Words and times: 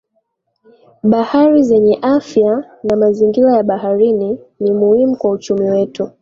Bahari 1.11 1.59
zenye 1.69 1.95
afya 2.15 2.51
na 2.85 2.95
mazingira 3.01 3.49
ya 3.57 3.63
baharini 3.69 4.29
ni 4.61 4.71
muhimu 4.79 5.15
kwa 5.17 5.29
uchumi 5.31 5.69
wetu 5.71 6.03